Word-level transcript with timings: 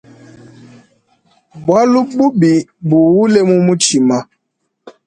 Bualu 1.65 1.99
budi 2.15 2.53
buule 2.89 3.39
mu 3.49 3.57
mutshima. 3.65 4.17